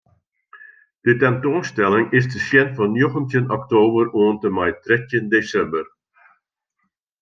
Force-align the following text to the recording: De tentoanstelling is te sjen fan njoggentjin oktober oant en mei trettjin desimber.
De 1.05 1.13
tentoanstelling 1.21 2.07
is 2.17 2.25
te 2.31 2.39
sjen 2.47 2.69
fan 2.75 2.91
njoggentjin 2.95 3.51
oktober 3.57 4.05
oant 4.19 4.45
en 4.47 4.53
mei 4.57 4.71
trettjin 4.83 5.29
desimber. 5.33 5.87